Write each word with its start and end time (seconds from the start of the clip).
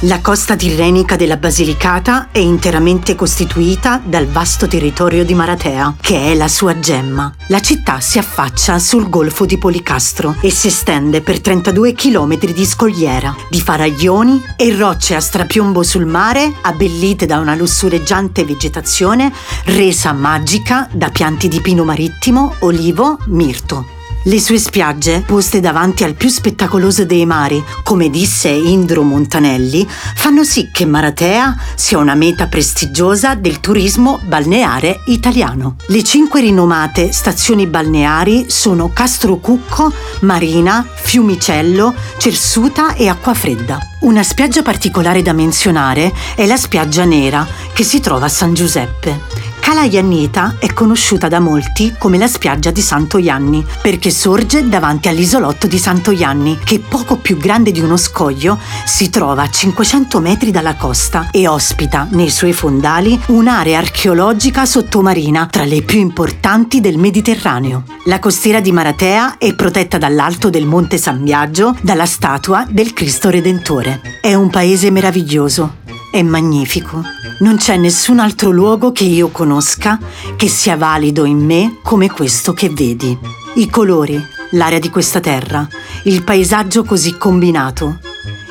La 0.00 0.20
costa 0.20 0.56
tirrenica 0.56 1.16
della 1.16 1.38
Basilicata 1.38 2.28
è 2.30 2.36
interamente 2.36 3.14
costituita 3.14 3.98
dal 4.04 4.26
vasto 4.26 4.68
territorio 4.68 5.24
di 5.24 5.32
Maratea, 5.32 5.96
che 6.02 6.32
è 6.32 6.34
la 6.34 6.48
sua 6.48 6.78
gemma. 6.78 7.32
La 7.46 7.60
città 7.60 8.00
si 8.00 8.18
affaccia 8.18 8.78
sul 8.78 9.08
golfo 9.08 9.46
di 9.46 9.56
Policastro 9.56 10.36
e 10.42 10.50
si 10.50 10.66
estende 10.66 11.22
per 11.22 11.40
32 11.40 11.94
km 11.94 12.38
di 12.52 12.66
scogliera, 12.66 13.34
di 13.48 13.62
faraglioni 13.62 14.42
e 14.56 14.76
rocce 14.76 15.14
a 15.14 15.20
strapiombo 15.20 15.82
sul 15.82 16.04
mare, 16.04 16.52
abbellite 16.60 17.24
da 17.24 17.38
una 17.38 17.54
lussureggiante 17.54 18.44
vegetazione 18.44 19.32
resa 19.64 20.12
magica 20.12 20.90
da 20.92 21.08
pianti 21.08 21.48
di 21.48 21.62
pino 21.62 21.84
marittimo, 21.84 22.56
olivo, 22.58 23.16
mirto. 23.28 23.95
Le 24.26 24.40
sue 24.40 24.58
spiagge, 24.58 25.22
poste 25.24 25.60
davanti 25.60 26.02
al 26.02 26.14
più 26.14 26.28
spettacoloso 26.28 27.04
dei 27.04 27.24
mari, 27.24 27.62
come 27.84 28.10
disse 28.10 28.48
Indro 28.48 29.02
Montanelli, 29.02 29.86
fanno 29.88 30.42
sì 30.42 30.70
che 30.72 30.84
Maratea 30.84 31.56
sia 31.76 31.98
una 31.98 32.16
meta 32.16 32.48
prestigiosa 32.48 33.36
del 33.36 33.60
turismo 33.60 34.18
balneare 34.24 35.02
italiano. 35.06 35.76
Le 35.86 36.02
cinque 36.02 36.40
rinomate 36.40 37.12
stazioni 37.12 37.68
balneari 37.68 38.46
sono 38.48 38.90
Castrocucco, 38.92 39.92
Marina, 40.22 40.84
Fiumicello, 40.92 41.94
Cersuta 42.18 42.94
e 42.94 43.06
Acquafredda. 43.06 43.78
Una 44.00 44.24
spiaggia 44.24 44.62
particolare 44.62 45.22
da 45.22 45.34
menzionare 45.34 46.12
è 46.34 46.46
la 46.46 46.56
spiaggia 46.56 47.04
nera, 47.04 47.46
che 47.72 47.84
si 47.84 48.00
trova 48.00 48.26
a 48.26 48.28
San 48.28 48.54
Giuseppe. 48.54 49.35
Cala 49.66 49.82
Iannita 49.82 50.58
è 50.60 50.72
conosciuta 50.72 51.26
da 51.26 51.40
molti 51.40 51.96
come 51.98 52.18
la 52.18 52.28
spiaggia 52.28 52.70
di 52.70 52.80
Santo 52.80 53.18
Ianni, 53.18 53.66
perché 53.82 54.10
sorge 54.10 54.68
davanti 54.68 55.08
all'isolotto 55.08 55.66
di 55.66 55.76
Santo 55.76 56.12
Ianni, 56.12 56.60
che 56.62 56.78
poco 56.78 57.16
più 57.16 57.36
grande 57.36 57.72
di 57.72 57.80
uno 57.80 57.96
scoglio 57.96 58.60
si 58.84 59.10
trova 59.10 59.42
a 59.42 59.50
500 59.50 60.20
metri 60.20 60.52
dalla 60.52 60.76
costa 60.76 61.30
e 61.32 61.48
ospita 61.48 62.06
nei 62.12 62.30
suoi 62.30 62.52
fondali 62.52 63.20
un'area 63.26 63.78
archeologica 63.78 64.64
sottomarina 64.64 65.46
tra 65.46 65.64
le 65.64 65.82
più 65.82 65.98
importanti 65.98 66.80
del 66.80 66.96
Mediterraneo. 66.96 67.82
La 68.04 68.20
costiera 68.20 68.60
di 68.60 68.70
Maratea 68.70 69.36
è 69.36 69.52
protetta 69.56 69.98
dall'alto 69.98 70.48
del 70.48 70.64
Monte 70.64 70.96
San 70.96 71.24
Biagio 71.24 71.76
dalla 71.80 72.06
statua 72.06 72.64
del 72.70 72.92
Cristo 72.92 73.30
Redentore. 73.30 74.20
È 74.20 74.32
un 74.32 74.48
paese 74.48 74.92
meraviglioso, 74.92 75.78
è 76.16 76.22
magnifico. 76.22 77.02
Non 77.40 77.56
c'è 77.56 77.76
nessun 77.76 78.20
altro 78.20 78.50
luogo 78.50 78.90
che 78.90 79.04
io 79.04 79.28
conosca 79.28 79.98
che 80.34 80.48
sia 80.48 80.76
valido 80.76 81.26
in 81.26 81.38
me 81.38 81.76
come 81.82 82.10
questo 82.10 82.54
che 82.54 82.70
vedi. 82.70 83.16
I 83.56 83.68
colori, 83.68 84.18
l'aria 84.52 84.78
di 84.78 84.88
questa 84.88 85.20
terra, 85.20 85.68
il 86.04 86.24
paesaggio 86.24 86.84
così 86.84 87.18
combinato. 87.18 87.98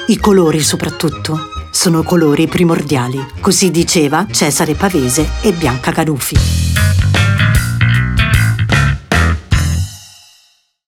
I 0.08 0.18
colori 0.20 0.62
soprattutto 0.62 1.50
sono 1.72 2.04
colori 2.04 2.48
primordiali, 2.48 3.24
così 3.40 3.72
diceva 3.72 4.28
Cesare 4.30 4.76
Pavese 4.76 5.28
e 5.42 5.52
Bianca 5.52 5.92
Carufi. 5.92 6.36